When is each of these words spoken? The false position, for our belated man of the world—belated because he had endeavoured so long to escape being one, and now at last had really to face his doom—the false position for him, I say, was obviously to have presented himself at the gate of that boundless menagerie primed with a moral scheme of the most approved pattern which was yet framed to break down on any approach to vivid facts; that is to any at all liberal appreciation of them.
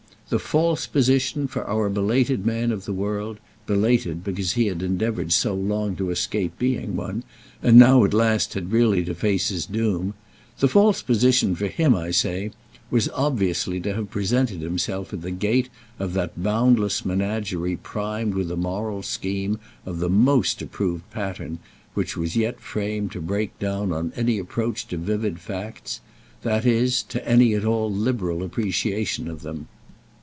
The 0.31 0.39
false 0.39 0.87
position, 0.87 1.45
for 1.49 1.67
our 1.67 1.89
belated 1.89 2.45
man 2.45 2.71
of 2.71 2.85
the 2.85 2.93
world—belated 2.93 4.23
because 4.23 4.53
he 4.53 4.67
had 4.67 4.81
endeavoured 4.81 5.33
so 5.33 5.53
long 5.53 5.97
to 5.97 6.09
escape 6.09 6.57
being 6.57 6.95
one, 6.95 7.23
and 7.61 7.77
now 7.77 8.05
at 8.05 8.13
last 8.13 8.53
had 8.53 8.71
really 8.71 9.03
to 9.03 9.13
face 9.13 9.49
his 9.49 9.65
doom—the 9.65 10.67
false 10.69 11.01
position 11.01 11.53
for 11.53 11.67
him, 11.67 11.93
I 11.93 12.11
say, 12.11 12.51
was 12.89 13.09
obviously 13.09 13.81
to 13.81 13.93
have 13.93 14.09
presented 14.09 14.61
himself 14.61 15.11
at 15.11 15.21
the 15.21 15.31
gate 15.31 15.67
of 15.99 16.13
that 16.13 16.41
boundless 16.41 17.03
menagerie 17.03 17.75
primed 17.75 18.33
with 18.33 18.49
a 18.51 18.55
moral 18.55 19.03
scheme 19.03 19.59
of 19.85 19.99
the 19.99 20.07
most 20.09 20.61
approved 20.61 21.11
pattern 21.11 21.59
which 21.93 22.15
was 22.15 22.37
yet 22.37 22.61
framed 22.61 23.11
to 23.11 23.19
break 23.19 23.59
down 23.59 23.91
on 23.91 24.13
any 24.15 24.39
approach 24.39 24.87
to 24.87 24.95
vivid 24.97 25.39
facts; 25.41 25.99
that 26.41 26.65
is 26.65 27.03
to 27.03 27.27
any 27.27 27.53
at 27.53 27.65
all 27.65 27.91
liberal 27.91 28.43
appreciation 28.43 29.27
of 29.27 29.41
them. 29.41 29.67